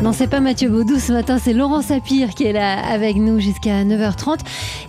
Non, 0.00 0.12
c'est 0.12 0.28
pas 0.28 0.38
Mathieu 0.38 0.68
Baudou 0.68 1.00
ce 1.00 1.12
matin, 1.12 1.38
c'est 1.42 1.52
Laurent 1.52 1.82
Sapir 1.82 2.30
qui 2.30 2.44
est 2.44 2.52
là 2.52 2.78
avec 2.78 3.16
nous 3.16 3.40
jusqu'à 3.40 3.82
9h30. 3.82 4.38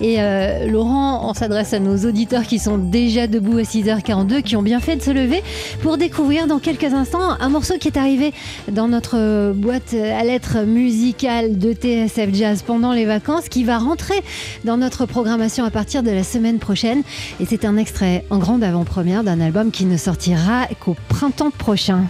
Et 0.02 0.18
euh, 0.20 0.68
Laurent, 0.68 1.28
on 1.28 1.34
s'adresse 1.34 1.73
à 1.73 1.79
nos 1.79 1.97
auditeurs 2.07 2.43
qui 2.43 2.59
sont 2.59 2.78
déjà 2.78 3.25
debout 3.25 3.57
à 3.57 3.64
6h42, 3.64 4.43
qui 4.43 4.55
ont 4.55 4.61
bien 4.61 4.80
fait 4.80 4.98
de 4.98 5.02
se 5.02 5.09
lever 5.09 5.41
pour 5.82 5.98
découvrir 5.98 6.45
dans 6.45 6.59
quelques 6.59 6.93
instants 6.93 7.32
un 7.39 7.50
morceau 7.50 7.80
qui 7.80 7.88
est 7.88 7.98
arrivé 7.98 8.34
dans 8.71 8.88
notre 8.88 9.52
boîte 9.54 9.95
à 9.95 10.23
lettres 10.23 10.59
musicale 10.59 11.57
de 11.57 11.73
TSF 11.73 12.32
Jazz 12.32 12.62
pendant 12.62 12.94
les 12.94 13.05
vacances, 13.05 13.50
qui 13.50 13.64
va 13.64 13.80
rentrer 13.80 14.21
dans 14.64 14.78
notre 14.78 15.07
programmation 15.07 15.66
à 15.66 15.71
partir 15.71 16.04
de 16.04 16.12
la 16.12 16.23
semaine 16.23 16.60
prochaine. 16.60 17.02
Et 17.39 17.48
c'est 17.48 17.66
un 17.66 17.78
extrait 17.78 18.26
en 18.30 18.38
grande 18.38 18.64
avant-première 18.64 19.23
d'un 19.23 19.41
album 19.41 19.71
qui 19.71 19.86
ne 19.86 19.97
sortira 19.97 20.68
qu'au 20.79 20.96
printemps 21.07 21.50
prochain. 21.50 22.04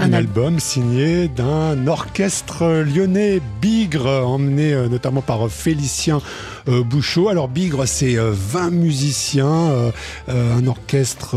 Un 0.00 0.12
album 0.12 0.60
signé 0.60 1.26
d'un 1.26 1.88
orchestre 1.88 2.84
lyonnais, 2.84 3.40
Bigre, 3.60 4.06
emmené 4.06 4.72
euh, 4.72 4.88
notamment 4.88 5.22
par 5.22 5.50
Félicien 5.50 6.20
euh, 6.68 6.84
Bouchot. 6.84 7.28
Alors 7.28 7.48
Bigre, 7.48 7.86
c'est 7.86 8.14
20 8.14 8.20
euh, 8.20 8.70
musiciens, 8.70 9.92
un 10.28 10.66
orchestre 10.66 11.36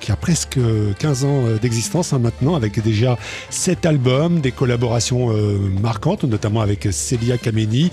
qui 0.00 0.12
a 0.12 0.16
presque 0.16 0.58
15 0.98 1.24
ans 1.24 1.44
d'existence 1.60 2.12
hein, 2.12 2.18
maintenant, 2.18 2.54
avec 2.54 2.82
déjà 2.82 3.16
7 3.48 3.86
albums, 3.86 4.40
des 4.40 4.52
collaborations 4.52 5.32
marquantes, 5.80 6.24
notamment 6.24 6.60
avec 6.60 6.88
Célia 6.90 7.38
Kameni. 7.38 7.90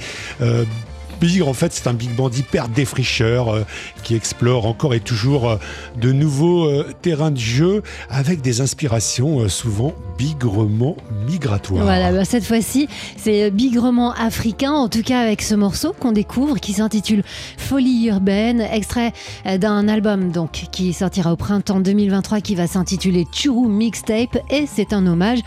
Bigre, 1.21 1.48
en 1.48 1.53
fait, 1.53 1.71
c'est 1.71 1.85
un 1.85 1.93
big 1.93 2.16
band 2.16 2.31
hyper 2.31 2.67
défricheur 2.67 3.49
euh, 3.49 3.63
qui 4.02 4.16
explore 4.16 4.66
encore 4.66 4.95
et 4.95 4.99
toujours 4.99 5.48
euh, 5.48 5.57
de 5.95 6.12
nouveaux 6.12 6.66
euh, 6.66 6.95
terrains 7.03 7.29
de 7.29 7.38
jeu 7.38 7.84
avec 8.09 8.41
des 8.41 8.59
inspirations 8.59 9.48
souvent 9.48 9.93
bigrement 10.18 10.98
migratoires. 11.27 11.84
Voilà, 11.84 12.12
bah, 12.12 12.26
cette 12.26 12.43
fois-ci, 12.43 12.87
c'est 13.18 13.51
bigrement 13.51 14.13
africain, 14.13 14.71
en 14.71 14.90
tout 14.90 15.04
cas 15.04 15.20
avec 15.20 15.43
ce 15.43 15.54
morceau 15.54 15.93
qu'on 15.93 16.12
découvre 16.12 16.57
qui 16.60 16.73
s'intitule 16.73 17.21
Folie 17.55 18.07
urbaine, 18.07 18.60
extrait 18.60 19.13
d'un 19.60 19.88
album 19.88 20.32
donc 20.32 20.63
qui 20.71 20.91
sortira 20.91 21.32
au 21.32 21.35
printemps 21.35 21.82
2023 21.82 22.41
qui 22.41 22.55
va 22.55 22.65
s'intituler 22.65 23.26
Churu 23.32 23.70
Mixtape 23.70 24.38
et 24.49 24.65
c'est 24.65 24.91
un 24.91 25.05
hommage, 25.05 25.40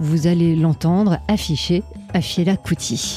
vous 0.00 0.26
allez 0.26 0.56
l'entendre 0.56 1.18
affiché 1.28 1.84
à 2.12 2.20
Fiela 2.20 2.56
Kuti. 2.56 3.16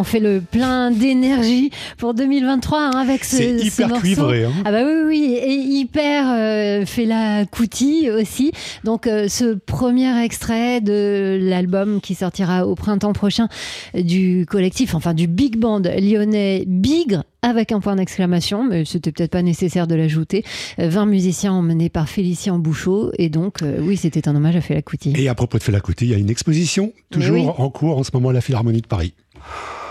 On 0.00 0.04
fait 0.04 0.18
le 0.18 0.40
plein 0.40 0.90
d'énergie 0.90 1.70
pour 1.98 2.14
2023 2.14 2.78
hein, 2.78 2.90
avec 2.92 3.24
ce, 3.24 3.36
C'est 3.36 3.56
hyper 3.56 3.92
cuivré. 4.00 4.44
Hein. 4.44 4.52
Ah 4.64 4.72
bah 4.72 4.80
oui, 4.84 5.02
oui, 5.06 5.34
et 5.34 5.54
hyper 5.54 6.24
euh, 6.30 6.86
fait 6.86 7.04
la 7.04 7.44
coutie 7.44 8.10
aussi. 8.10 8.52
Donc 8.84 9.06
euh, 9.06 9.28
ce 9.28 9.54
premier 9.54 10.24
extrait 10.24 10.80
de 10.80 11.38
l'album 11.42 12.00
qui 12.00 12.14
sortira 12.14 12.66
au 12.66 12.74
printemps 12.74 13.12
prochain 13.12 13.48
du 13.94 14.46
collectif, 14.48 14.94
enfin 14.94 15.12
du 15.12 15.26
big 15.26 15.58
band 15.58 15.82
lyonnais 15.82 16.64
Bigre 16.66 17.24
avec 17.42 17.72
un 17.72 17.80
point 17.80 17.96
d'exclamation, 17.96 18.64
mais 18.64 18.84
c'était 18.84 19.12
peut-être 19.12 19.30
pas 19.30 19.42
nécessaire 19.42 19.86
de 19.86 19.94
l'ajouter. 19.94 20.44
20 20.78 21.06
musiciens 21.06 21.52
emmenés 21.52 21.88
par 21.88 22.08
Félicien 22.08 22.58
Bouchot, 22.58 23.12
et 23.18 23.28
donc, 23.28 23.62
euh, 23.62 23.80
oui, 23.80 23.96
c'était 23.96 24.28
un 24.28 24.36
hommage 24.36 24.56
à 24.56 24.60
Fela 24.60 24.82
Kuti. 24.82 25.14
Et 25.16 25.28
à 25.28 25.34
propos 25.34 25.58
de 25.58 25.62
Fela 25.62 25.80
Kuti, 25.80 26.06
il 26.06 26.10
y 26.10 26.14
a 26.14 26.18
une 26.18 26.30
exposition 26.30 26.92
toujours 27.10 27.60
en 27.60 27.70
cours 27.70 27.98
en 27.98 28.04
ce 28.04 28.10
moment 28.12 28.30
à 28.30 28.32
la 28.32 28.40
Philharmonie 28.40 28.82
de 28.82 28.86
Paris. 28.86 29.14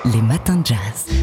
Les 0.05 0.21
matins 0.21 0.55
de 0.55 0.65
jazz. 0.65 0.77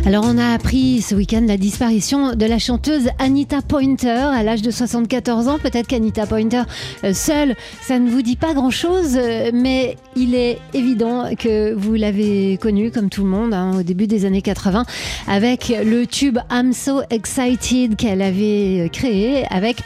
Alors 0.05 0.25
on 0.27 0.37
a 0.37 0.53
appris 0.53 1.01
ce 1.01 1.15
week-end 1.15 1.43
la 1.49 1.57
disparition 1.57 2.35
de 2.35 2.45
la 2.45 2.59
chanteuse 2.59 3.09
Anita 3.19 3.63
Pointer 3.63 4.09
à 4.09 4.43
l'âge 4.43 4.61
de 4.61 4.71
74 4.71 5.49
ans. 5.49 5.59
Peut-être 5.59 5.87
qu'Anita 5.87 6.27
Pointer 6.27 6.63
euh, 7.03 7.15
seule, 7.15 7.57
ça 7.81 7.99
ne 7.99 8.11
vous 8.11 8.21
dit 8.21 8.37
pas 8.37 8.53
grand-chose, 8.53 9.17
euh, 9.17 9.51
mais 9.55 9.97
il 10.15 10.35
est 10.35 10.59
évident 10.75 11.35
que 11.39 11.73
vous 11.73 11.95
l'avez 11.95 12.59
connue 12.59 12.91
comme 12.91 13.09
tout 13.09 13.25
le 13.25 13.31
monde 13.31 13.55
hein, 13.55 13.79
au 13.79 13.83
début 13.83 14.07
des 14.07 14.27
années 14.27 14.43
80 14.43 14.85
avec 15.27 15.69
le 15.69 16.07
tube 16.07 16.39
I'm 16.51 16.75
So 16.75 17.01
Excited 17.09 17.97
qu'elle 17.97 18.21
avait 18.21 18.91
créé 18.93 19.47
avec 19.51 19.79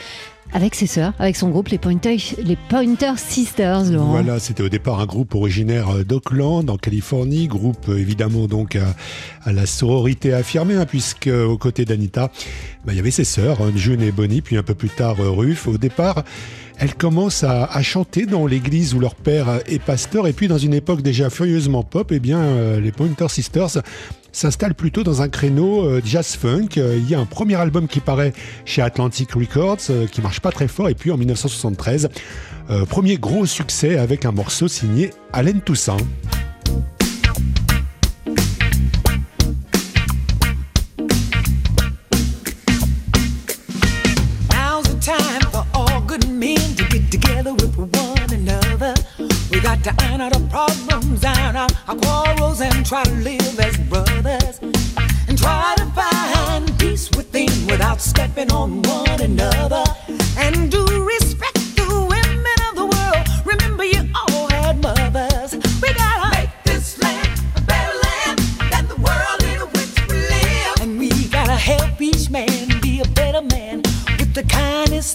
avec 0.52 0.74
ses 0.74 0.86
sœurs, 0.86 1.12
avec 1.18 1.36
son 1.36 1.48
groupe, 1.48 1.68
les 1.68 1.78
Pointer, 1.78 2.16
les 2.42 2.56
Pointer 2.68 3.12
Sisters. 3.16 3.84
Voilà, 3.84 4.38
c'était 4.38 4.62
au 4.62 4.68
départ 4.68 5.00
un 5.00 5.06
groupe 5.06 5.34
originaire 5.34 6.04
d'Oakland, 6.04 6.68
en 6.68 6.76
Californie, 6.76 7.46
groupe 7.46 7.88
évidemment 7.88 8.46
donc 8.46 8.76
à, 8.76 9.52
la 9.52 9.66
sororité 9.66 10.32
affirmée, 10.32 10.74
hein, 10.74 10.86
puisque 10.86 11.28
aux 11.28 11.58
côtés 11.58 11.84
d'Anita, 11.84 12.30
bah, 12.84 12.92
il 12.92 12.96
y 12.96 13.00
avait 13.00 13.10
ses 13.10 13.24
sœurs, 13.24 13.60
hein, 13.60 13.72
June 13.74 14.02
et 14.02 14.12
Bonnie, 14.12 14.40
puis 14.40 14.56
un 14.56 14.62
peu 14.62 14.74
plus 14.74 14.90
tard 14.90 15.16
Ruth. 15.18 15.66
Au 15.66 15.78
départ, 15.78 16.24
elles 16.80 16.94
commencent 16.94 17.44
à, 17.44 17.82
chanter 17.82 18.24
dans 18.24 18.46
l'église 18.46 18.94
où 18.94 19.00
leur 19.00 19.14
père 19.14 19.60
est 19.66 19.78
pasteur, 19.78 20.26
et 20.26 20.32
puis 20.32 20.48
dans 20.48 20.58
une 20.58 20.72
époque 20.72 21.02
déjà 21.02 21.28
furieusement 21.28 21.82
pop, 21.82 22.10
eh 22.10 22.20
bien 22.20 22.38
euh, 22.38 22.80
les 22.80 22.90
Pointer 22.90 23.28
Sisters 23.28 23.82
s'installe 24.32 24.74
plutôt 24.74 25.02
dans 25.02 25.22
un 25.22 25.28
créneau 25.28 25.84
euh, 25.84 26.00
jazz 26.04 26.36
funk. 26.36 26.68
Euh, 26.76 26.96
il 26.96 27.08
y 27.08 27.14
a 27.14 27.20
un 27.20 27.26
premier 27.26 27.56
album 27.56 27.88
qui 27.88 28.00
paraît 28.00 28.32
chez 28.64 28.82
Atlantic 28.82 29.32
Records, 29.32 29.78
euh, 29.90 30.06
qui 30.06 30.20
marche 30.20 30.40
pas 30.40 30.52
très 30.52 30.68
fort, 30.68 30.88
et 30.88 30.94
puis 30.94 31.10
en 31.10 31.16
1973, 31.16 32.08
premier 32.88 33.16
gros 33.16 33.46
succès 33.46 33.98
avec 33.98 34.24
un 34.24 34.30
morceau 34.30 34.68
signé 34.68 35.10
Alain 35.32 35.58
Toussaint. 35.58 35.96
And 52.62 52.84
try 52.84 53.02
to 53.04 53.14
live 53.14 53.58
as 53.58 53.76
brothers 53.88 54.58
and 55.28 55.38
try 55.38 55.74
to 55.78 55.86
find 55.86 56.78
peace 56.78 57.10
within 57.16 57.48
without 57.66 58.00
stepping 58.00 58.52
on 58.52 58.82
one 58.82 59.20
another 59.20 59.84
and 60.36 60.70
do 60.70 60.84
respect 61.04 61.56
the 61.76 62.06
women 62.08 62.58
of 62.68 62.74
the 62.76 62.84
world. 62.84 63.46
Remember, 63.46 63.84
you 63.84 64.02
all 64.14 64.48
had 64.48 64.82
mothers. 64.82 65.54
We 65.80 65.92
gotta 65.94 66.38
make 66.38 66.50
this 66.64 67.00
land 67.02 67.40
a 67.56 67.62
better 67.62 67.96
land 68.04 68.38
than 68.70 68.86
the 68.88 68.96
world 68.96 69.42
in 69.42 69.60
which 69.74 69.94
we 70.08 70.16
live, 70.34 70.82
and 70.82 70.98
we 70.98 71.28
gotta 71.28 71.56
help 71.56 72.00
each 72.00 72.28
man 72.28 72.80
be 72.82 73.00
a 73.00 73.08
better 73.08 73.42
man 73.42 73.82
with 74.18 74.34
the 74.34 74.42
kindness 74.42 75.14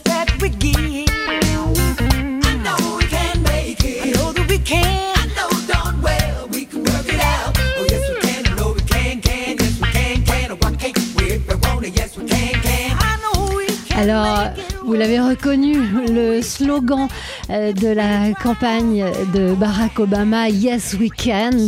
Alors, 14.08 14.52
vous 14.84 14.94
l'avez 14.94 15.20
reconnu, 15.20 15.78
le 16.08 16.40
slogan 16.44 17.08
euh, 17.50 17.74
de 17.74 17.88
la 17.88 18.34
campagne 18.40 19.04
de 19.34 19.56
Barack 19.56 19.98
Obama, 20.00 20.48
Yes 20.48 20.96
We 21.00 21.10
Can, 21.10 21.68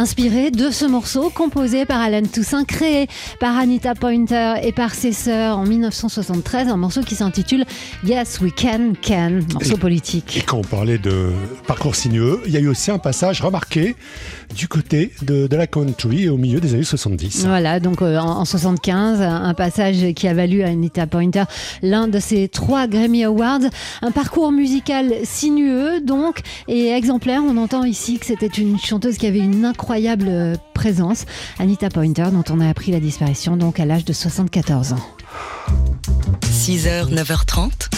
inspiré 0.00 0.50
de 0.50 0.70
ce 0.70 0.86
morceau 0.86 1.28
composé 1.28 1.84
par 1.84 2.00
Alan 2.00 2.22
Toussaint, 2.22 2.64
créé 2.64 3.06
par 3.38 3.58
Anita 3.58 3.94
Pointer 3.94 4.54
et 4.62 4.72
par 4.72 4.94
ses 4.94 5.12
sœurs 5.12 5.58
en 5.58 5.66
1973, 5.66 6.68
un 6.68 6.78
morceau 6.78 7.02
qui 7.02 7.14
s'intitule 7.14 7.66
Yes 8.02 8.40
We 8.40 8.50
Can 8.56 8.94
Can, 9.06 9.40
morceau 9.52 9.76
politique. 9.76 10.38
Et 10.38 10.40
quand 10.40 10.56
on 10.56 10.62
parlait 10.62 10.96
de 10.96 11.32
parcours 11.66 11.94
sinueux, 11.94 12.40
il 12.46 12.52
y 12.52 12.56
a 12.56 12.60
eu 12.60 12.68
aussi 12.68 12.90
un 12.90 12.98
passage 12.98 13.42
remarqué 13.42 13.94
du 14.56 14.68
côté 14.68 15.12
de, 15.20 15.46
la 15.54 15.66
country 15.66 16.30
au 16.30 16.38
milieu 16.38 16.60
des 16.60 16.72
années 16.72 16.82
70. 16.82 17.44
Voilà, 17.46 17.78
donc 17.78 18.00
euh, 18.00 18.16
en, 18.16 18.38
en 18.38 18.44
75, 18.46 19.20
un 19.20 19.54
passage 19.54 20.14
qui 20.14 20.26
a 20.28 20.32
valu 20.32 20.62
à 20.62 20.68
Anita 20.68 21.06
Pointer 21.06 21.44
l'un 21.82 22.08
de 22.08 22.18
ses 22.18 22.48
trois 22.48 22.86
Grammy 22.86 23.22
Awards. 23.24 23.60
Un 24.00 24.12
parcours 24.12 24.50
musical 24.50 25.12
sinueux 25.24 26.00
donc 26.00 26.40
et 26.68 26.88
exemplaire. 26.88 27.42
On 27.46 27.58
entend 27.58 27.84
ici 27.84 28.18
que 28.18 28.24
c'était 28.24 28.46
une 28.46 28.78
chanteuse 28.78 29.18
qui 29.18 29.26
avait 29.26 29.40
une 29.40 29.66
incroyable 29.66 29.89
présence. 30.74 31.24
Anita 31.58 31.88
Pointer 31.88 32.28
dont 32.32 32.44
on 32.50 32.60
a 32.60 32.68
appris 32.68 32.92
la 32.92 33.00
disparition 33.00 33.56
donc 33.56 33.80
à 33.80 33.84
l'âge 33.84 34.04
de 34.04 34.12
74 34.12 34.92
ans. 34.92 35.06
6h, 36.44 37.12
9h30, 37.12 37.88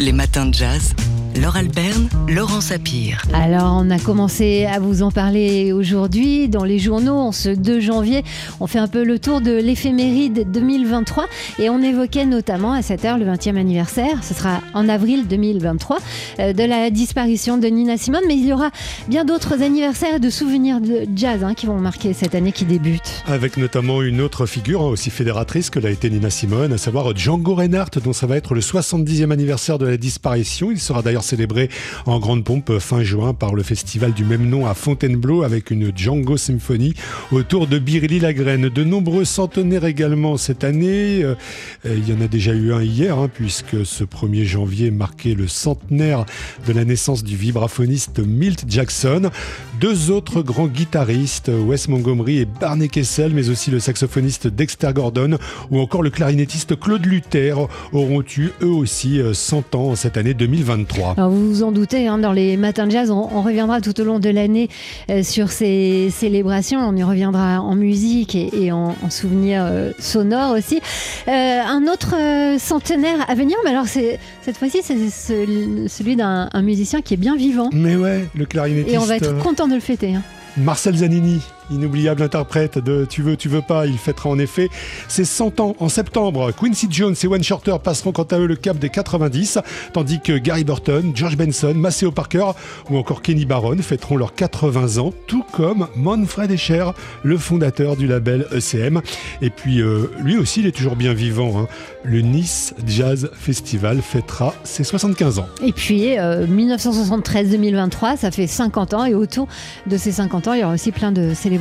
les 0.00 0.12
matins 0.12 0.46
de 0.46 0.54
jazz. 0.54 0.94
Laure 1.40 1.56
Alberne, 1.56 2.08
Laurent 2.28 2.62
Sapir. 2.62 3.22
Alors, 3.34 3.78
on 3.78 3.90
a 3.90 3.98
commencé 3.98 4.64
à 4.64 4.78
vous 4.78 5.02
en 5.02 5.10
parler 5.10 5.70
aujourd'hui 5.72 6.48
dans 6.48 6.64
les 6.64 6.78
journaux. 6.78 7.16
En 7.16 7.32
ce 7.32 7.50
2 7.50 7.78
janvier, 7.80 8.24
on 8.58 8.66
fait 8.66 8.78
un 8.78 8.88
peu 8.88 9.04
le 9.04 9.18
tour 9.18 9.42
de 9.42 9.52
l'éphéméride 9.52 10.50
2023 10.50 11.26
et 11.58 11.68
on 11.68 11.82
évoquait 11.82 12.24
notamment 12.24 12.72
à 12.72 12.80
cette 12.80 13.04
heure 13.04 13.18
le 13.18 13.26
20e 13.26 13.58
anniversaire, 13.58 14.24
ce 14.24 14.32
sera 14.32 14.62
en 14.72 14.88
avril 14.88 15.26
2023, 15.26 15.98
euh, 16.38 16.52
de 16.54 16.62
la 16.62 16.88
disparition 16.88 17.58
de 17.58 17.66
Nina 17.66 17.98
Simone. 17.98 18.24
Mais 18.26 18.36
il 18.36 18.46
y 18.46 18.52
aura 18.54 18.70
bien 19.08 19.26
d'autres 19.26 19.62
anniversaires 19.62 20.20
de 20.20 20.30
souvenirs 20.30 20.80
de 20.80 21.06
jazz 21.14 21.44
hein, 21.44 21.52
qui 21.52 21.66
vont 21.66 21.78
marquer 21.78 22.14
cette 22.14 22.34
année 22.34 22.52
qui 22.52 22.64
débute. 22.64 23.22
Avec 23.26 23.58
notamment 23.58 24.00
une 24.00 24.22
autre 24.22 24.46
figure 24.46 24.80
hein, 24.80 24.88
aussi 24.88 25.10
fédératrice 25.10 25.68
que 25.68 25.80
l'a 25.80 25.90
été 25.90 26.08
Nina 26.08 26.30
Simone, 26.30 26.72
à 26.72 26.78
savoir 26.78 27.14
Django 27.14 27.56
Reinhardt, 27.56 28.00
dont 28.02 28.14
ça 28.14 28.26
va 28.26 28.38
être 28.38 28.54
le 28.54 28.62
70e 28.62 29.30
anniversaire 29.32 29.76
de 29.76 29.86
la 29.86 29.98
disparition. 29.98 30.70
Il 30.70 30.80
sera 30.80 31.02
d'ailleurs 31.02 31.25
célébré 31.26 31.68
en 32.06 32.18
grande 32.18 32.44
pompe 32.44 32.78
fin 32.78 33.02
juin 33.02 33.34
par 33.34 33.54
le 33.54 33.62
festival 33.62 34.12
du 34.12 34.24
même 34.24 34.48
nom 34.48 34.66
à 34.66 34.74
Fontainebleau 34.74 35.42
avec 35.42 35.70
une 35.70 35.90
Django 35.94 36.36
Symphony 36.36 36.94
autour 37.32 37.66
de 37.66 37.78
Birli 37.78 38.20
Lagraine. 38.20 38.68
De 38.68 38.84
nombreux 38.84 39.24
centenaires 39.24 39.84
également 39.84 40.36
cette 40.36 40.64
année. 40.64 41.22
Euh, 41.22 41.34
il 41.84 42.08
y 42.08 42.12
en 42.12 42.20
a 42.20 42.28
déjà 42.28 42.52
eu 42.52 42.72
un 42.72 42.82
hier 42.82 43.18
hein, 43.18 43.28
puisque 43.32 43.84
ce 43.84 44.04
1er 44.04 44.44
janvier 44.44 44.90
marquait 44.90 45.34
le 45.34 45.48
centenaire 45.48 46.24
de 46.66 46.72
la 46.72 46.84
naissance 46.84 47.24
du 47.24 47.36
vibraphoniste 47.36 48.20
Milt 48.20 48.64
Jackson. 48.68 49.30
Deux 49.80 50.10
autres 50.10 50.42
grands 50.42 50.68
guitaristes, 50.68 51.50
Wes 51.52 51.88
Montgomery 51.88 52.38
et 52.38 52.44
Barney 52.44 52.88
Kessel, 52.88 53.32
mais 53.34 53.48
aussi 53.48 53.70
le 53.70 53.80
saxophoniste 53.80 54.46
Dexter 54.46 54.92
Gordon 54.94 55.38
ou 55.70 55.80
encore 55.80 56.02
le 56.02 56.10
clarinettiste 56.10 56.78
Claude 56.78 57.04
Luther 57.04 57.54
auront 57.92 58.22
eu 58.36 58.50
eux 58.62 58.70
aussi 58.70 59.20
100 59.32 59.74
euh, 59.74 59.78
ans 59.78 59.96
cette 59.96 60.16
année 60.16 60.34
2023 60.34 61.15
vous 61.16 61.48
vous 61.48 61.62
en 61.62 61.72
doutez, 61.72 62.06
hein, 62.06 62.18
dans 62.18 62.32
les 62.32 62.56
matins 62.56 62.86
de 62.86 62.92
jazz, 62.92 63.10
on, 63.10 63.42
reviendra 63.42 63.80
tout 63.80 63.98
au 64.00 64.04
long 64.04 64.18
de 64.18 64.28
l'année 64.30 64.68
euh, 65.10 65.22
sur 65.22 65.50
ces 65.50 66.08
célébrations. 66.10 66.80
On 66.80 66.96
y 66.96 67.02
reviendra 67.02 67.60
en 67.60 67.74
musique 67.74 68.34
et, 68.34 68.72
en, 68.72 68.94
souvenirs 69.10 69.64
euh, 69.64 69.92
sonores 69.98 70.56
aussi. 70.56 70.80
Euh, 71.28 71.60
un 71.60 71.86
autre 71.86 72.14
centenaire 72.58 73.24
à 73.28 73.34
venir, 73.34 73.56
mais 73.64 73.70
alors 73.70 73.86
cette 73.86 74.56
fois-ci, 74.56 74.80
c'est 74.82 75.88
celui 75.88 76.16
d'un 76.16 76.50
musicien 76.62 77.00
qui 77.00 77.14
est 77.14 77.18
bien 77.18 77.36
vivant. 77.36 77.70
Mais 77.72 77.96
ouais, 77.96 78.26
le 78.34 78.46
clarinettiste. 78.46 78.94
Et 78.94 78.98
on 78.98 79.04
va 79.04 79.16
être 79.16 79.38
content 79.38 79.68
de 79.68 79.74
le 79.74 79.80
fêter. 79.80 80.14
Hein. 80.14 80.22
Marcel 80.56 80.96
Zanini, 80.96 81.40
inoubliable 81.70 82.22
interprète 82.22 82.78
de 82.78 83.06
Tu 83.08 83.22
veux, 83.22 83.36
tu 83.36 83.48
veux 83.48 83.62
pas, 83.62 83.86
il 83.86 83.98
fêtera 83.98 84.28
en 84.28 84.38
effet 84.38 84.68
ses 85.08 85.24
100 85.24 85.60
ans 85.60 85.76
en 85.78 85.88
septembre. 85.88 86.52
Quincy 86.52 86.86
Jones 86.90 87.14
et 87.22 87.26
Wayne 87.26 87.42
Shorter 87.42 87.76
passeront 87.82 88.12
quant 88.12 88.24
à 88.24 88.38
eux 88.38 88.46
le 88.46 88.56
cap 88.56 88.78
des 88.78 88.90
90, 88.90 89.58
tandis 89.92 90.20
que 90.20 90.38
Gary 90.38 90.64
Burton, 90.64 91.12
George 91.14 91.36
Benson, 91.36 91.74
Maceo 91.74 92.12
Parker 92.12 92.52
ou 92.90 92.96
encore 92.96 93.22
Kenny 93.22 93.44
Barron 93.44 93.78
fêteront 93.78 94.16
leurs 94.16 94.34
80 94.34 94.98
ans, 94.98 95.12
tout 95.26 95.44
comme 95.52 95.88
Manfred 95.96 96.50
Escher, 96.50 96.90
le 97.22 97.38
fondateur 97.38 97.96
du 97.96 98.06
label 98.06 98.46
ECM. 98.52 99.00
Et 99.42 99.50
puis 99.50 99.80
euh, 99.80 100.10
lui 100.20 100.36
aussi, 100.38 100.60
il 100.60 100.66
est 100.66 100.72
toujours 100.72 100.96
bien 100.96 101.12
vivant. 101.12 101.58
Hein. 101.58 101.66
Le 102.04 102.20
Nice 102.20 102.74
Jazz 102.86 103.30
Festival 103.34 104.00
fêtera 104.02 104.54
ses 104.64 104.84
75 104.84 105.40
ans. 105.40 105.48
Et 105.62 105.72
puis 105.72 106.14
1973-2023, 106.16 108.14
euh, 108.14 108.16
ça 108.16 108.30
fait 108.30 108.46
50 108.46 108.94
ans 108.94 109.04
et 109.04 109.14
autour 109.14 109.48
de 109.86 109.96
ces 109.96 110.12
50 110.12 110.48
ans, 110.48 110.52
il 110.52 110.60
y 110.60 110.64
aura 110.64 110.74
aussi 110.74 110.92
plein 110.92 111.12
de 111.12 111.34
célébrations 111.34 111.55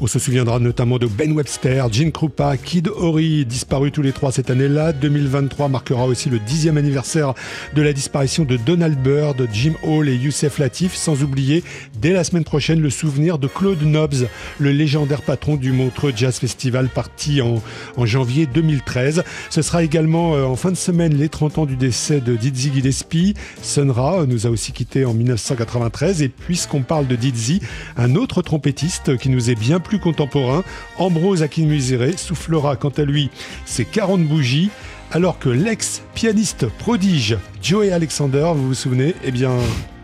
On 0.00 0.06
se 0.06 0.18
souviendra 0.18 0.58
notamment 0.58 0.98
de 0.98 1.06
Ben 1.06 1.32
Webster, 1.32 1.92
Gene 1.92 2.12
Krupa, 2.12 2.56
Kid 2.56 2.88
Ory, 2.88 3.44
disparus 3.44 3.92
tous 3.92 4.02
les 4.02 4.12
trois 4.12 4.32
cette 4.32 4.50
année-là. 4.50 4.92
2023 4.92 5.68
marquera 5.68 6.06
aussi 6.06 6.30
le 6.30 6.38
dixième 6.38 6.76
anniversaire 6.76 7.34
de 7.74 7.82
la 7.82 7.92
disparition 7.92 8.44
de 8.44 8.56
Donald 8.56 8.98
Byrd, 8.98 9.48
Jim 9.52 9.74
Hall 9.82 10.08
et 10.08 10.16
Youssef 10.16 10.58
Latif, 10.58 10.94
sans 10.94 11.22
oublier 11.22 11.62
dès 12.00 12.12
la 12.12 12.24
semaine 12.24 12.44
prochaine 12.44 12.80
le 12.80 12.90
souvenir 12.90 13.38
de 13.38 13.46
Claude 13.46 13.82
Nobbs, 13.82 14.26
le 14.58 14.72
légendaire 14.72 15.22
patron 15.22 15.56
du 15.56 15.72
Montreux 15.72 16.12
Jazz 16.14 16.38
Festival 16.38 16.88
parti 16.88 17.40
en, 17.40 17.60
janvier 18.04 18.46
2013. 18.46 19.24
Ce 19.50 19.62
sera 19.62 19.82
également 19.82 20.34
euh, 20.34 20.44
en 20.44 20.56
fin 20.56 20.70
de 20.70 20.76
semaine 20.76 21.14
les 21.14 21.28
30 21.28 21.58
ans 21.58 21.66
du 21.66 21.76
décès 21.76 22.20
de 22.20 22.36
Dizzy 22.36 22.72
Gillespie. 22.72 23.34
Sunra 23.62 24.26
nous 24.26 24.46
a 24.46 24.50
aussi 24.50 24.72
quitté 24.72 25.04
en 25.04 25.14
1993 25.14 26.22
et 26.22 26.28
puisqu'on 26.28 26.82
parle 26.82 27.06
de 27.06 27.16
Dizzy, 27.16 27.60
un 27.96 28.14
autre 28.14 28.42
trompettiste 28.42 29.03
qui 29.12 29.28
nous 29.28 29.50
est 29.50 29.54
bien 29.54 29.80
plus 29.80 29.98
contemporain, 29.98 30.62
Ambrose 30.98 31.42
Akinmusire, 31.42 32.18
soufflera 32.18 32.76
quant 32.76 32.92
à 32.96 33.02
lui 33.02 33.30
ses 33.64 33.84
40 33.84 34.24
bougies, 34.24 34.70
alors 35.12 35.38
que 35.38 35.48
l'ex-pianiste 35.48 36.66
prodige 36.66 37.36
Joey 37.62 37.92
Alexander, 37.92 38.52
vous 38.54 38.68
vous 38.68 38.74
souvenez, 38.74 39.14
eh 39.24 39.30
bien, 39.30 39.52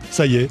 ça 0.09 0.25
y 0.25 0.35
est, 0.37 0.47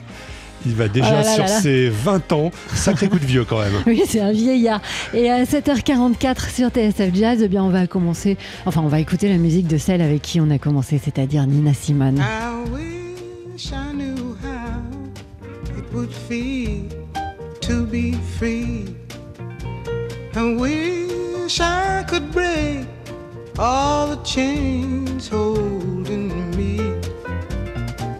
Il 0.66 0.74
va 0.74 0.88
déjà 0.88 1.22
Oh 1.22 1.34
sur 1.34 1.48
ses 1.48 1.88
20 1.88 2.32
ans. 2.32 2.50
Sacré 2.74 3.08
coup 3.08 3.18
de 3.18 3.24
vieux 3.24 3.44
quand 3.44 3.58
même. 3.60 3.72
Oui, 3.86 4.02
c'est 4.06 4.20
un 4.20 4.32
vieillard. 4.32 4.82
Et 5.14 5.30
à 5.30 5.44
7h44 5.44 6.54
sur 6.54 6.68
TSF 6.68 7.14
Jazz, 7.14 7.40
eh 7.42 7.48
bien, 7.48 7.64
on 7.64 7.70
va 7.70 7.86
commencer, 7.86 8.36
enfin, 8.66 8.82
on 8.84 8.88
va 8.88 9.00
écouter 9.00 9.28
la 9.30 9.38
musique 9.38 9.66
de 9.66 9.78
celle 9.78 10.02
avec 10.02 10.20
qui 10.20 10.40
on 10.40 10.50
a 10.50 10.58
commencé, 10.58 11.00
c'est-à-dire 11.02 11.46
Nina 11.46 11.72
Simone. 11.72 12.18
I 12.18 12.70
wish 12.70 13.72
I 13.72 13.92
knew 13.94 14.36
how 14.42 15.78
it 15.78 15.84
would 15.94 16.12
feel 16.28 16.99
to 17.70 17.86
be 17.86 18.14
free. 18.36 18.96
I 20.34 20.54
wish 20.54 21.60
I 21.60 22.04
could 22.10 22.32
break 22.32 22.88
all 23.56 24.08
the 24.08 24.20
chains 24.24 25.28
holding 25.28 26.50
me. 26.58 26.80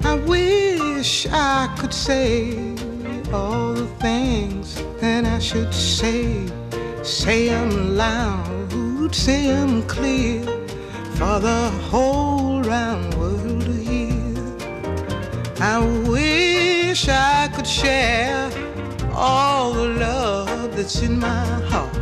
I 0.05 0.15
wish 0.35 1.27
I 1.27 1.67
could 1.79 1.93
say 1.93 2.31
all 3.33 3.75
the 3.75 3.89
things 3.99 4.67
that 5.01 5.25
I 5.25 5.41
should 5.41 5.75
say. 5.75 6.47
Say 7.03 7.49
them 7.49 7.97
loud, 7.97 9.13
say 9.13 9.49
them 9.49 9.83
clear 9.89 10.45
for 11.19 11.41
the 11.49 11.63
whole 11.91 12.63
round 12.63 13.15
world 13.15 13.63
to 13.63 13.77
hear. 13.91 14.37
I 15.59 15.79
wish 16.09 17.09
I 17.09 17.49
could 17.55 17.67
share 17.67 18.70
all 19.21 19.75
the 19.75 19.87
love 19.87 20.75
that's 20.75 21.03
in 21.03 21.19
my 21.19 21.45
heart. 21.71 21.95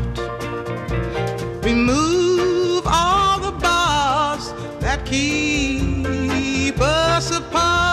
Remove 1.64 2.87
all 2.87 3.40
the 3.40 3.50
bars 3.58 4.52
that 4.78 5.04
keep 5.04 6.80
us 6.80 7.37
apart. 7.37 7.88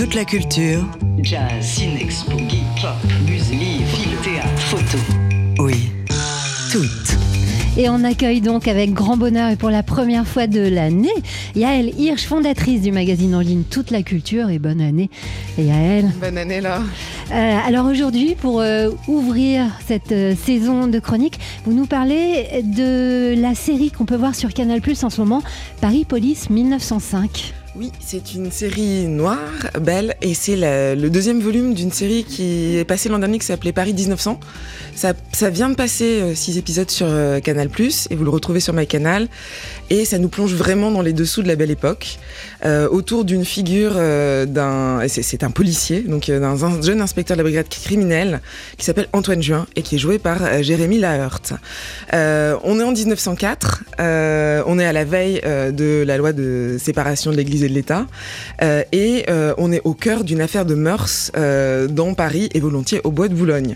Toute 0.00 0.14
la 0.14 0.24
culture, 0.24 0.82
Jazz, 1.18 1.60
cinex, 1.60 2.24
boogie, 2.24 2.62
pop, 2.80 2.94
musique, 3.28 3.84
film, 3.84 4.16
théâtre, 4.24 4.58
photo. 4.58 4.96
oui, 5.58 5.90
toute. 6.72 7.18
Et 7.76 7.90
on 7.90 8.02
accueille 8.02 8.40
donc 8.40 8.66
avec 8.66 8.94
grand 8.94 9.18
bonheur 9.18 9.50
et 9.50 9.56
pour 9.56 9.68
la 9.68 9.82
première 9.82 10.26
fois 10.26 10.46
de 10.46 10.66
l'année 10.66 11.12
Yaël 11.54 11.92
Hirsch, 11.98 12.24
fondatrice 12.24 12.80
du 12.80 12.92
magazine 12.92 13.34
en 13.34 13.40
ligne 13.40 13.62
Toute 13.62 13.90
la 13.90 14.02
Culture. 14.02 14.48
Et 14.48 14.58
bonne 14.58 14.80
année, 14.80 15.10
Yaël. 15.58 16.10
Bonne 16.18 16.38
année 16.38 16.62
là. 16.62 16.80
Euh, 17.30 17.58
alors 17.66 17.84
aujourd'hui, 17.84 18.36
pour 18.36 18.62
euh, 18.62 18.88
ouvrir 19.06 19.66
cette 19.86 20.12
euh, 20.12 20.34
saison 20.34 20.86
de 20.86 20.98
chronique, 20.98 21.38
vous 21.66 21.74
nous 21.74 21.84
parlez 21.84 22.62
de 22.64 23.38
la 23.38 23.54
série 23.54 23.90
qu'on 23.90 24.06
peut 24.06 24.16
voir 24.16 24.34
sur 24.34 24.54
Canal 24.54 24.80
Plus 24.80 25.04
en 25.04 25.10
ce 25.10 25.20
moment, 25.20 25.42
Paris 25.82 26.06
Police 26.06 26.48
1905. 26.48 27.52
Oui, 27.80 27.92
c'est 27.98 28.34
une 28.34 28.52
série 28.52 29.08
noire, 29.08 29.38
belle, 29.80 30.14
et 30.20 30.34
c'est 30.34 30.54
le 30.58 31.08
deuxième 31.08 31.40
volume 31.40 31.72
d'une 31.72 31.90
série 31.90 32.24
qui 32.24 32.76
est 32.76 32.84
passée 32.84 33.08
l'an 33.08 33.18
dernier 33.18 33.38
qui 33.38 33.46
s'appelait 33.46 33.72
Paris 33.72 33.94
1900. 33.94 34.38
Ça, 34.94 35.14
ça 35.32 35.48
vient 35.48 35.70
de 35.70 35.76
passer 35.76 36.20
euh, 36.20 36.34
six 36.34 36.58
épisodes 36.58 36.90
sur 36.90 37.06
euh, 37.08 37.40
Canal+, 37.40 37.70
et 38.10 38.14
vous 38.14 38.24
le 38.24 38.28
retrouvez 38.28 38.60
sur 38.60 38.74
MyCanal, 38.74 39.28
et 39.88 40.04
ça 40.04 40.18
nous 40.18 40.28
plonge 40.28 40.52
vraiment 40.52 40.90
dans 40.90 41.00
les 41.00 41.14
dessous 41.14 41.42
de 41.42 41.48
la 41.48 41.56
belle 41.56 41.70
époque, 41.70 42.18
euh, 42.66 42.86
autour 42.86 43.24
d'une 43.24 43.46
figure 43.46 43.94
d'un... 43.94 45.00
C'est 45.08 45.42
un 45.42 45.50
policier, 45.50 46.00
donc 46.00 46.26
d'un 46.26 46.42
un 46.42 46.82
jeune 46.82 47.00
inspecteur 47.00 47.38
de 47.38 47.38
la 47.38 47.44
brigade 47.44 47.70
criminelle, 47.70 48.42
qui 48.76 48.84
s'appelle 48.84 49.08
Antoine 49.14 49.42
Juin, 49.42 49.66
et 49.74 49.80
qui 49.80 49.94
est 49.94 49.98
joué 49.98 50.18
par 50.18 50.62
Jérémy 50.62 50.98
Laheurte. 50.98 51.54
On 52.12 52.78
est 52.78 52.84
en 52.84 52.92
1904, 52.92 53.84
euh, 54.00 54.62
on 54.66 54.78
est 54.78 54.84
à 54.84 54.92
la 54.92 55.04
veille 55.04 55.40
de 55.40 56.04
la 56.06 56.18
loi 56.18 56.34
de 56.34 56.76
séparation 56.78 57.30
de 57.30 57.36
l'Église 57.36 57.64
et 57.64 57.69
l'État, 57.70 58.06
euh, 58.62 58.82
et 58.92 59.24
euh, 59.28 59.54
on 59.58 59.72
est 59.72 59.80
au 59.84 59.94
cœur 59.94 60.24
d'une 60.24 60.40
affaire 60.40 60.64
de 60.64 60.74
mœurs 60.74 61.32
euh, 61.36 61.86
dans 61.86 62.14
Paris 62.14 62.48
et 62.54 62.60
volontiers 62.60 63.00
au 63.04 63.10
bois 63.10 63.28
de 63.28 63.34
Boulogne. 63.34 63.74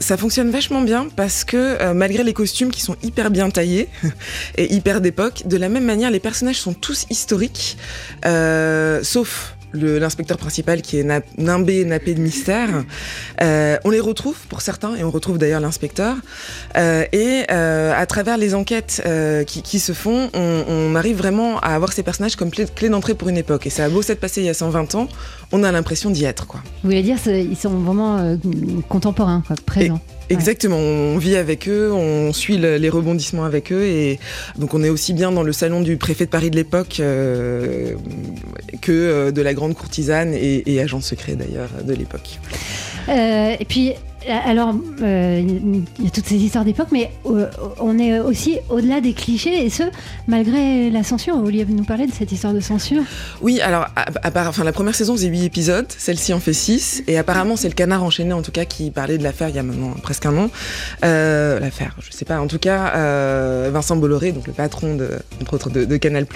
Ça 0.00 0.16
fonctionne 0.16 0.50
vachement 0.50 0.80
bien 0.80 1.08
parce 1.14 1.44
que 1.44 1.92
malgré 1.92 2.24
les 2.24 2.32
costumes 2.32 2.70
qui 2.70 2.80
sont 2.80 2.96
hyper 3.02 3.30
bien 3.30 3.50
taillés 3.50 3.88
et 4.56 4.72
hyper 4.72 5.00
d'époque, 5.00 5.42
de 5.46 5.56
la 5.56 5.68
même 5.68 5.84
manière 5.84 6.10
les 6.10 6.20
personnages 6.20 6.58
sont 6.58 6.72
tous 6.72 7.06
historiques, 7.10 7.76
sauf 9.02 9.53
l'inspecteur 9.74 10.38
principal 10.38 10.82
qui 10.82 10.98
est 10.98 11.06
nimbé, 11.38 11.84
nappé 11.84 12.14
de 12.14 12.20
mystère. 12.20 12.84
Euh, 13.42 13.76
on 13.84 13.90
les 13.90 14.00
retrouve 14.00 14.36
pour 14.48 14.60
certains, 14.60 14.94
et 14.96 15.04
on 15.04 15.10
retrouve 15.10 15.38
d'ailleurs 15.38 15.60
l'inspecteur. 15.60 16.16
Euh, 16.76 17.04
et 17.12 17.44
euh, 17.50 17.92
à 17.94 18.06
travers 18.06 18.38
les 18.38 18.54
enquêtes 18.54 19.02
euh, 19.06 19.44
qui, 19.44 19.62
qui 19.62 19.80
se 19.80 19.92
font, 19.92 20.30
on, 20.34 20.64
on 20.68 20.94
arrive 20.94 21.16
vraiment 21.16 21.58
à 21.60 21.74
avoir 21.74 21.92
ces 21.92 22.02
personnages 22.02 22.36
comme 22.36 22.50
clé, 22.50 22.66
clé 22.66 22.88
d'entrée 22.88 23.14
pour 23.14 23.28
une 23.28 23.36
époque. 23.36 23.66
Et 23.66 23.70
ça 23.70 23.84
a 23.84 23.88
beau 23.88 24.02
s'être 24.02 24.20
passé 24.20 24.40
il 24.40 24.46
y 24.46 24.50
a 24.50 24.54
120 24.54 24.94
ans, 24.94 25.08
on 25.56 25.62
a 25.62 25.70
l'impression 25.72 26.10
d'y 26.10 26.24
être. 26.24 26.46
quoi. 26.48 26.60
Vous 26.82 26.90
voulez 26.90 27.02
dire, 27.02 27.16
ils 27.26 27.56
sont 27.56 27.70
vraiment 27.70 28.18
euh, 28.18 28.36
contemporains, 28.88 29.42
quoi, 29.46 29.54
présents. 29.64 30.00
Exactement, 30.30 30.78
on 30.78 31.18
vit 31.18 31.36
avec 31.36 31.68
eux, 31.68 31.92
on 31.92 32.32
suit 32.32 32.56
le- 32.56 32.76
les 32.78 32.88
rebondissements 32.88 33.44
avec 33.44 33.70
eux 33.72 33.84
et 33.84 34.18
donc 34.58 34.72
on 34.72 34.82
est 34.82 34.88
aussi 34.88 35.12
bien 35.12 35.30
dans 35.30 35.42
le 35.42 35.52
salon 35.52 35.82
du 35.82 35.98
préfet 35.98 36.24
de 36.24 36.30
Paris 36.30 36.50
de 36.50 36.56
l'époque 36.56 36.96
euh, 36.98 37.92
que 38.80 38.90
euh, 38.92 39.30
de 39.32 39.42
la 39.42 39.52
grande 39.52 39.74
courtisane 39.74 40.32
et, 40.34 40.62
et 40.66 40.80
agent 40.80 41.02
secret 41.02 41.36
d'ailleurs 41.36 41.68
de 41.86 41.92
l'époque. 41.92 42.40
Euh, 43.10 43.54
et 43.60 43.64
puis, 43.66 43.92
alors, 44.30 44.74
euh, 45.02 45.42
il 45.98 46.04
y 46.04 46.06
a 46.06 46.10
toutes 46.10 46.26
ces 46.26 46.36
histoires 46.36 46.64
d'époque, 46.64 46.88
mais 46.92 47.10
euh, 47.26 47.46
on 47.80 47.98
est 47.98 48.18
aussi 48.20 48.58
au-delà 48.70 49.00
des 49.00 49.12
clichés, 49.12 49.64
et 49.64 49.70
ce, 49.70 49.84
malgré 50.26 50.90
la 50.90 51.02
censure. 51.02 51.36
Vous 51.36 51.44
vouliez 51.44 51.64
nous 51.64 51.84
parler 51.84 52.06
de 52.06 52.12
cette 52.12 52.32
histoire 52.32 52.54
de 52.54 52.60
censure? 52.60 53.02
Oui, 53.42 53.60
alors 53.60 53.86
à, 53.96 54.06
à 54.22 54.48
enfin 54.48 54.64
la 54.64 54.72
première 54.72 54.94
saison 54.94 55.14
faisait 55.14 55.28
8 55.28 55.44
épisodes, 55.44 55.86
celle-ci 55.96 56.32
en 56.32 56.40
fait 56.40 56.52
6 56.52 57.04
et 57.06 57.18
apparemment 57.18 57.56
c'est 57.56 57.68
le 57.68 57.74
canard 57.74 58.02
enchaîné 58.02 58.32
en 58.32 58.42
tout 58.42 58.52
cas 58.52 58.64
qui 58.64 58.90
parlait 58.90 59.18
de 59.18 59.22
l'affaire 59.22 59.48
il 59.48 59.56
y 59.56 59.58
a 59.58 59.62
maintenant 59.62 59.94
presque 60.02 60.26
un 60.26 60.36
an. 60.36 60.50
Euh, 61.04 61.60
l'affaire, 61.60 61.96
je 62.00 62.10
sais 62.16 62.24
pas, 62.24 62.40
en 62.40 62.46
tout 62.46 62.58
cas 62.58 62.92
euh, 62.96 63.70
Vincent 63.72 63.96
Bolloré, 63.96 64.32
donc 64.32 64.46
le 64.46 64.52
patron 64.52 64.94
de, 64.94 65.10
entre 65.40 65.54
autres 65.54 65.70
de, 65.70 65.84
de 65.84 65.96
Canal+, 65.96 66.26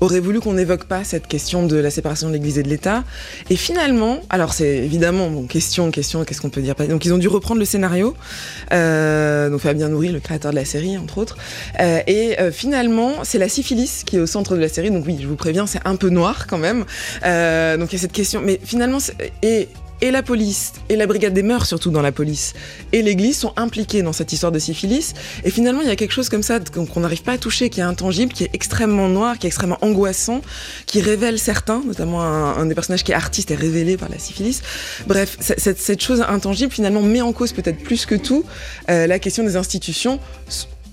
aurait 0.00 0.20
voulu 0.20 0.40
qu'on 0.40 0.54
n'évoque 0.54 0.84
pas 0.84 1.04
cette 1.04 1.26
question 1.26 1.66
de 1.66 1.76
la 1.76 1.90
séparation 1.90 2.28
de 2.28 2.34
l'Église 2.34 2.58
et 2.58 2.62
de 2.62 2.68
l'État. 2.68 3.04
Et 3.48 3.56
finalement, 3.56 4.20
alors 4.30 4.52
c'est 4.52 4.78
évidemment 4.78 5.30
bon, 5.30 5.46
question, 5.46 5.90
question, 5.90 6.24
qu'est-ce 6.24 6.40
qu'on 6.40 6.50
peut 6.50 6.62
dire? 6.62 6.74
Donc 6.88 7.04
ils 7.04 7.12
ont 7.12 7.18
dû 7.20 7.28
reprendre 7.28 7.60
le 7.60 7.64
scénario. 7.64 8.14
Euh, 8.72 9.48
donc 9.50 9.60
Fabien 9.60 9.88
Nourri, 9.88 10.08
le 10.08 10.20
créateur 10.20 10.50
de 10.50 10.56
la 10.56 10.64
série, 10.64 10.98
entre 10.98 11.18
autres. 11.18 11.36
Euh, 11.78 12.00
et 12.06 12.40
euh, 12.40 12.50
finalement, 12.50 13.22
c'est 13.22 13.38
la 13.38 13.48
syphilis 13.48 14.02
qui 14.04 14.16
est 14.16 14.20
au 14.20 14.26
centre 14.26 14.56
de 14.56 14.60
la 14.60 14.68
série. 14.68 14.90
Donc 14.90 15.04
oui, 15.06 15.18
je 15.20 15.26
vous 15.26 15.36
préviens, 15.36 15.66
c'est 15.66 15.80
un 15.84 15.96
peu 15.96 16.08
noir 16.08 16.46
quand 16.46 16.58
même. 16.58 16.80
Donc 16.80 17.92
il 17.92 17.92
y 17.92 17.96
a 17.96 17.98
cette 17.98 18.12
question. 18.12 18.40
Mais 18.44 18.60
finalement, 18.62 18.98
et 19.42 19.68
et 20.00 20.10
la 20.10 20.22
police, 20.22 20.72
et 20.88 20.96
la 20.96 21.06
brigade 21.06 21.34
des 21.34 21.42
mœurs 21.42 21.66
surtout 21.66 21.90
dans 21.90 22.02
la 22.02 22.12
police, 22.12 22.54
et 22.92 23.02
l'église 23.02 23.38
sont 23.38 23.52
impliqués 23.56 24.02
dans 24.02 24.12
cette 24.12 24.32
histoire 24.32 24.52
de 24.52 24.58
syphilis. 24.58 25.14
Et 25.44 25.50
finalement, 25.50 25.82
il 25.82 25.88
y 25.88 25.90
a 25.90 25.96
quelque 25.96 26.12
chose 26.12 26.28
comme 26.28 26.42
ça 26.42 26.58
qu'on 26.60 27.00
n'arrive 27.00 27.22
pas 27.22 27.32
à 27.32 27.38
toucher, 27.38 27.70
qui 27.70 27.80
est 27.80 27.84
intangible, 27.84 28.32
qui 28.32 28.44
est 28.44 28.50
extrêmement 28.52 29.08
noir, 29.08 29.38
qui 29.38 29.46
est 29.46 29.48
extrêmement 29.48 29.78
angoissant, 29.82 30.40
qui 30.86 31.00
révèle 31.00 31.38
certains, 31.38 31.82
notamment 31.86 32.22
un, 32.22 32.66
des 32.66 32.74
personnages 32.74 33.04
qui 33.04 33.12
est 33.12 33.14
artiste 33.14 33.50
est 33.50 33.56
révélé 33.56 33.96
par 33.96 34.08
la 34.08 34.18
syphilis. 34.18 34.62
Bref, 35.06 35.36
cette 35.40 36.02
chose 36.02 36.24
intangible 36.28 36.72
finalement 36.72 37.02
met 37.02 37.20
en 37.20 37.32
cause 37.32 37.52
peut-être 37.52 37.82
plus 37.82 38.06
que 38.06 38.14
tout 38.14 38.44
euh, 38.88 39.06
la 39.06 39.18
question 39.18 39.44
des 39.44 39.56
institutions. 39.56 40.18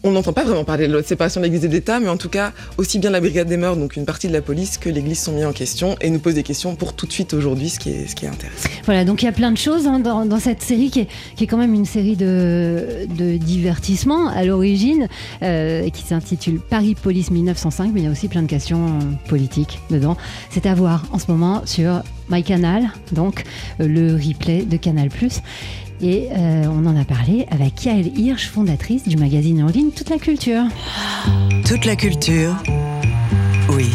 On 0.04 0.12
n'entend 0.12 0.34
pas 0.34 0.44
vraiment 0.44 0.63
parler 0.63 0.88
de 0.88 0.96
la 0.96 1.04
séparation 1.04 1.42
de 1.42 1.46
l'Église 1.46 1.66
et 1.66 1.68
de 1.68 1.74
l'État, 1.74 2.00
mais 2.00 2.10
en 2.10 2.18
tout 2.18 2.30
cas, 2.30 2.54
aussi 2.77 3.00
bien 3.00 3.10
la 3.10 3.20
brigade 3.20 3.48
des 3.48 3.58
mœurs, 3.58 3.77
donc 3.77 3.96
une 3.96 4.06
partie 4.06 4.27
de 4.27 4.34
la 4.34 4.42
police, 4.42 4.77
que 4.77 4.89
l'Église 4.89 5.20
sont 5.20 5.34
mis 5.34 5.46
en 5.46 5.54
question 5.54 5.96
et 6.01 6.10
nous 6.10 6.20
posent 6.20 6.36
des 6.36 6.44
questions 6.44 6.75
pour 6.75 6.94
tout 6.94 7.08
de 7.08 7.12
suite 7.12 7.34
aujourd'hui, 7.34 7.70
ce 7.70 7.80
qui 7.80 7.89
est, 7.89 8.08
ce 8.08 8.16
qui 8.16 8.25
est 8.25 8.30
intéressant. 8.30 8.70
Voilà, 8.86 9.06
donc 9.06 9.22
il 9.22 9.25
y 9.25 9.30
a 9.30 9.34
plein 9.34 9.51
de 9.51 9.58
choses 9.58 9.88
hein, 9.88 10.00
dans, 10.00 10.39
cette 10.39 10.62
série 10.62 10.92
qui 10.92 11.01
est, 11.01 11.48
quand 11.48 11.58
même 11.58 11.74
une 11.74 11.86
série 11.86 12.16
de, 12.16 13.08
de 13.18 13.38
divertissement 13.38 14.27
à 14.27 14.44
l'origine, 14.44 15.08
euh, 15.42 15.89
qui 15.89 16.04
s'intitule 16.04 16.60
Paris 16.60 16.96
Police 16.96 17.32
1905, 17.32 17.92
mais 17.94 18.01
il 18.01 18.06
y 18.06 18.08
a 18.08 18.12
aussi 18.12 18.27
plein 18.27 18.44
de 18.44 18.48
questions 18.48 18.86
euh, 18.88 19.30
politiques 19.30 19.80
dedans. 19.89 20.18
C'est 20.50 20.66
à 20.66 20.75
voir 20.75 21.06
en 21.12 21.20
ce 21.20 21.30
moment 21.30 21.63
sur 21.66 22.01
MyCanal, 22.29 22.91
donc 23.12 23.43
euh, 23.79 23.88
le 23.88 24.15
replay 24.15 24.63
de 24.63 24.77
Canal+. 24.77 25.10
Et 26.01 26.27
euh, 26.31 26.65
on 26.69 26.86
en 26.86 26.96
a 26.96 27.05
parlé 27.05 27.48
avec 27.50 27.84
Yael 27.84 28.17
Hirsch, 28.17 28.50
fondatrice 28.50 29.07
du 29.07 29.17
magazine 29.17 29.63
en 29.63 29.67
ligne 29.67 29.89
Toute 29.89 30.10
la 30.10 30.17
Culture. 30.17 30.63
Toute 31.65 31.86
la 31.86 31.96
culture. 31.96 32.55
Oui. 33.69 33.88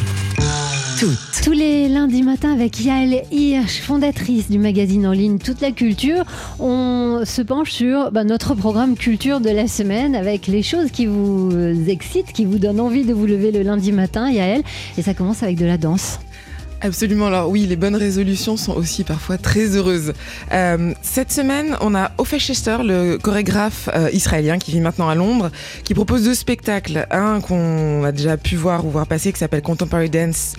Toute. 0.99 1.19
Tous 1.45 1.53
les 1.53 1.89
lundis 1.89 2.23
matins 2.23 2.53
avec 2.53 2.81
Yael 2.85 3.23
Hirsch, 3.31 3.81
fondatrice 3.81 4.51
du 4.51 4.59
magazine 4.59 5.07
en 5.07 5.13
ligne 5.13 5.39
Toute 5.39 5.61
la 5.61 5.71
Culture, 5.71 6.25
on 6.59 7.23
se 7.25 7.43
penche 7.43 7.71
sur 7.71 8.11
bah, 8.11 8.25
notre 8.25 8.55
programme 8.55 8.97
culture 8.97 9.41
de 9.41 9.51
la 9.51 9.69
semaine 9.69 10.17
avec 10.17 10.49
les 10.49 10.63
choses 10.63 10.91
qui 10.91 11.07
vous 11.07 11.53
excitent, 11.89 12.33
qui 12.33 12.45
vous 12.45 12.59
donnent 12.59 12.81
envie 12.81 13.05
de 13.05 13.13
vous 13.13 13.27
lever 13.27 13.53
le 13.53 13.63
lundi 13.63 13.93
matin, 13.93 14.31
Yael. 14.31 14.63
Et 14.99 15.03
ça 15.03 15.15
commence 15.15 15.43
avec 15.43 15.57
de 15.57 15.67
la 15.67 15.79
danse. 15.79 16.19
Absolument. 16.83 17.29
Alors 17.29 17.49
oui, 17.49 17.67
les 17.67 17.77
bonnes 17.77 17.95
résolutions 17.95 18.57
sont 18.57 18.75
aussi 18.75 19.05
parfois 19.05 19.39
très 19.39 19.77
heureuses. 19.77 20.13
Euh, 20.53 20.93
cette 21.01 21.31
semaine, 21.31 21.77
on 21.81 21.95
a 21.95 22.11
Ophé 22.19 22.41
Chester, 22.41 22.79
le 22.83 23.19
chorégraphe 23.19 23.89
euh, 23.95 24.11
israélien 24.13 24.59
qui 24.59 24.73
vit 24.73 24.81
maintenant 24.81 25.09
à 25.09 25.15
Londres, 25.15 25.53
qui 25.85 25.95
propose 25.95 26.25
deux 26.25 26.35
spectacles. 26.35 27.07
Un 27.13 27.41
qu'on 27.41 28.03
a 28.03 28.11
déjà 28.11 28.37
pu 28.37 28.57
voir 28.57 28.85
ou 28.85 28.91
voir 28.91 29.07
passer, 29.07 29.33
qui 29.33 29.39
s'appelle 29.39 29.63
Contemporary 29.63 30.11
Dance 30.11 30.55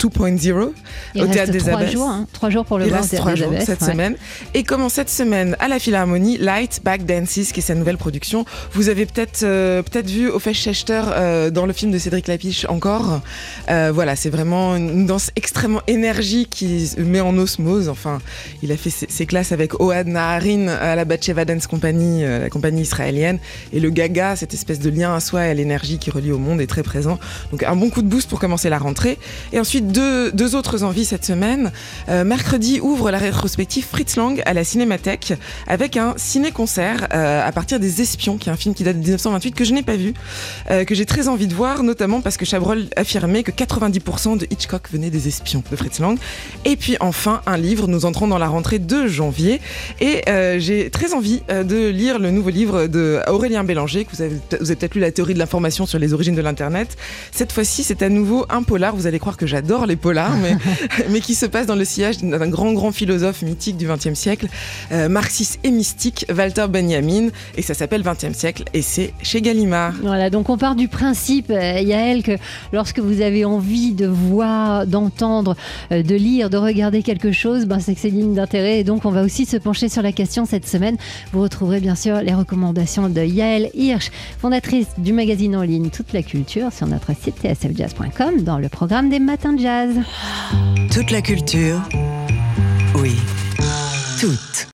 2.0 0.00 0.72
Il 1.14 1.22
au 1.22 1.26
Théâtre 1.26 1.52
des 1.52 1.58
trois 1.58 1.74
Abbesses. 1.74 1.92
jours, 1.92 2.08
hein, 2.08 2.26
trois 2.32 2.48
jours 2.48 2.64
pour 2.64 2.78
le 2.78 2.86
Il 2.86 2.88
voir 2.88 3.00
au 3.00 3.02
reste 3.02 3.10
Théâtre 3.10 3.22
trois 3.24 3.34
des 3.34 3.40
jours 3.40 3.52
Abbesses, 3.52 3.66
cette 3.66 3.82
ouais. 3.82 3.92
semaine. 3.92 4.16
Et 4.54 4.62
comment 4.62 4.88
cette 4.88 5.10
semaine 5.10 5.54
à 5.60 5.68
la 5.68 5.78
Philharmonie, 5.78 6.38
Light 6.38 6.80
Back 6.82 7.04
Dances, 7.04 7.52
qui 7.52 7.60
est 7.60 7.62
sa 7.62 7.74
nouvelle 7.74 7.98
production. 7.98 8.46
Vous 8.72 8.88
avez 8.88 9.04
peut-être 9.04 9.42
euh, 9.42 9.82
peut-être 9.82 10.08
vu 10.08 10.30
Ophé 10.30 10.54
Chester 10.54 11.02
dans 11.52 11.66
le 11.66 11.74
film 11.74 11.92
de 11.92 11.98
Cédric 11.98 12.26
Lapiche 12.26 12.64
encore. 12.70 13.20
Voilà, 13.68 14.16
c'est 14.16 14.30
vraiment 14.30 14.76
une 14.76 15.04
danse 15.04 15.25
extrêmement 15.36 15.82
énergique 15.86 16.50
qui 16.50 16.90
met 16.98 17.20
en 17.20 17.36
osmose. 17.38 17.88
Enfin, 17.88 18.18
il 18.62 18.70
a 18.72 18.76
fait 18.76 18.90
ses, 18.90 19.06
ses 19.08 19.26
classes 19.26 19.52
avec 19.52 19.80
Ohad 19.80 20.06
Naharin 20.06 20.68
à 20.68 20.94
la 20.96 21.04
Batsheva 21.04 21.44
Dance 21.44 21.66
Company, 21.66 22.24
euh, 22.24 22.40
la 22.40 22.50
compagnie 22.50 22.82
israélienne. 22.82 23.38
Et 23.72 23.80
le 23.80 23.90
gaga, 23.90 24.36
cette 24.36 24.54
espèce 24.54 24.80
de 24.80 24.90
lien 24.90 25.14
à 25.14 25.20
soi 25.20 25.46
et 25.46 25.50
à 25.50 25.54
l'énergie 25.54 25.98
qui 25.98 26.10
relie 26.10 26.32
au 26.32 26.38
monde, 26.38 26.60
est 26.60 26.66
très 26.66 26.82
présent. 26.82 27.18
Donc 27.50 27.62
un 27.62 27.76
bon 27.76 27.90
coup 27.90 28.02
de 28.02 28.08
boost 28.08 28.28
pour 28.28 28.40
commencer 28.40 28.68
la 28.68 28.78
rentrée. 28.78 29.18
Et 29.52 29.60
ensuite, 29.60 29.88
deux, 29.88 30.54
autres 30.54 30.84
envies 30.84 31.04
cette 31.04 31.24
semaine. 31.24 31.72
Euh, 32.08 32.24
mercredi 32.24 32.80
ouvre 32.80 33.10
la 33.10 33.18
rétrospective 33.18 33.84
Fritz 33.84 34.16
Lang 34.16 34.40
à 34.46 34.54
la 34.54 34.62
Cinémathèque 34.62 35.34
avec 35.66 35.96
un 35.96 36.14
ciné-concert 36.16 37.08
euh, 37.12 37.46
à 37.46 37.50
partir 37.52 37.80
des 37.80 38.00
Espions, 38.00 38.36
qui 38.38 38.48
est 38.48 38.52
un 38.52 38.56
film 38.56 38.74
qui 38.74 38.84
date 38.84 38.96
de 38.96 39.02
1928 39.02 39.52
que 39.52 39.64
je 39.64 39.72
n'ai 39.72 39.82
pas 39.82 39.96
vu, 39.96 40.14
que 40.68 40.94
j'ai 40.94 41.06
très 41.06 41.28
envie 41.28 41.46
de 41.46 41.54
voir, 41.54 41.82
notamment 41.82 42.20
parce 42.20 42.36
que 42.36 42.44
Chabrol 42.44 42.86
affirmait 42.96 43.42
que 43.42 43.50
90% 43.50 44.38
de 44.38 44.46
Hitchcock 44.50 44.88
venait 44.92 45.10
des 45.16 45.28
Espions 45.28 45.62
de 45.70 45.76
Fritz 45.76 45.98
Lang. 45.98 46.18
Et 46.64 46.76
puis 46.76 46.96
enfin, 47.00 47.40
un 47.46 47.56
livre, 47.56 47.88
nous 47.88 48.04
entrons 48.04 48.28
dans 48.28 48.38
la 48.38 48.48
rentrée 48.48 48.78
de 48.78 49.06
janvier 49.06 49.60
et 50.00 50.22
euh, 50.28 50.58
j'ai 50.58 50.90
très 50.90 51.14
envie 51.14 51.42
euh, 51.50 51.64
de 51.64 51.88
lire 51.88 52.18
le 52.18 52.30
nouveau 52.30 52.50
livre 52.50 52.86
de 52.86 53.20
Aurélien 53.28 53.64
Bélanger, 53.64 54.04
que 54.04 54.14
vous 54.14 54.22
avez, 54.22 54.36
vous 54.60 54.66
avez 54.66 54.76
peut-être 54.76 54.94
lu 54.94 55.00
la 55.00 55.10
théorie 55.10 55.34
de 55.34 55.38
l'information 55.38 55.86
sur 55.86 55.98
les 55.98 56.12
origines 56.12 56.34
de 56.34 56.42
l'Internet. 56.42 56.96
Cette 57.32 57.52
fois-ci, 57.52 57.82
c'est 57.82 58.02
à 58.02 58.08
nouveau 58.08 58.44
un 58.50 58.62
polar, 58.62 58.94
vous 58.94 59.06
allez 59.06 59.18
croire 59.18 59.36
que 59.36 59.46
j'adore 59.46 59.86
les 59.86 59.96
polars, 59.96 60.36
mais, 60.36 60.56
mais 61.10 61.20
qui 61.20 61.34
se 61.34 61.46
passe 61.46 61.66
dans 61.66 61.76
le 61.76 61.84
sillage 61.84 62.18
d'un 62.18 62.48
grand, 62.48 62.72
grand 62.72 62.92
philosophe 62.92 63.42
mythique 63.42 63.76
du 63.76 63.86
XXe 63.86 64.14
siècle, 64.14 64.48
euh, 64.92 65.08
marxiste 65.08 65.58
et 65.64 65.70
mystique, 65.70 66.26
Walter 66.36 66.66
Benjamin, 66.68 67.28
et 67.56 67.62
ça 67.62 67.74
s'appelle 67.74 68.02
XXe 68.02 68.36
siècle, 68.36 68.64
et 68.74 68.82
c'est 68.82 69.14
chez 69.22 69.40
Gallimard. 69.40 69.94
Voilà, 70.02 70.28
donc 70.30 70.50
on 70.50 70.58
part 70.58 70.76
du 70.76 70.88
principe, 70.88 71.48
Yael, 71.48 72.22
que 72.22 72.36
lorsque 72.72 72.98
vous 72.98 73.22
avez 73.22 73.44
envie 73.44 73.92
de 73.92 74.06
voir, 74.06 74.86
d'entendre, 74.96 75.56
euh, 75.92 76.02
de 76.02 76.14
lire, 76.14 76.48
de 76.48 76.56
regarder 76.56 77.02
quelque 77.02 77.32
chose, 77.32 77.66
ben 77.66 77.80
c'est 77.80 77.94
que 77.94 78.00
c'est 78.00 78.10
digne 78.10 78.34
d'intérêt. 78.34 78.80
Et 78.80 78.84
donc 78.84 79.04
on 79.04 79.10
va 79.10 79.22
aussi 79.22 79.44
se 79.44 79.56
pencher 79.56 79.88
sur 79.88 80.02
la 80.02 80.12
question 80.12 80.46
cette 80.46 80.66
semaine. 80.66 80.96
Vous 81.32 81.42
retrouverez 81.42 81.80
bien 81.80 81.94
sûr 81.94 82.16
les 82.22 82.34
recommandations 82.34 83.08
de 83.08 83.20
Yael 83.20 83.70
Hirsch, 83.74 84.10
fondatrice 84.38 84.88
du 84.98 85.12
magazine 85.12 85.54
en 85.56 85.62
ligne 85.62 85.90
Toute 85.90 86.12
la 86.12 86.22
Culture, 86.22 86.72
sur 86.72 86.86
notre 86.86 87.12
site 87.14 87.36
tsfjazz.com 87.42 88.42
dans 88.42 88.58
le 88.58 88.68
programme 88.68 89.10
des 89.10 89.18
Matins 89.18 89.52
de 89.52 89.60
Jazz. 89.60 89.94
Toute 90.90 91.10
la 91.10 91.20
culture. 91.20 91.80
Oui. 92.94 93.14
Toute. 94.18 94.56